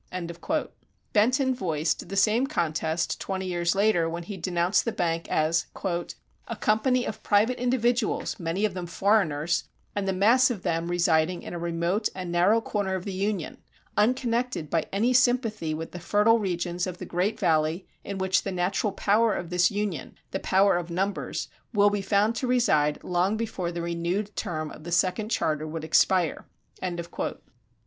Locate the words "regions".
16.39-16.87